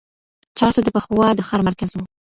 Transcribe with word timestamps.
چارسو 0.59 0.79
د 0.83 0.87
پخوا 0.95 1.27
د 1.35 1.39
ښار 1.47 1.61
مرکز 1.69 1.89
و. 1.93 1.99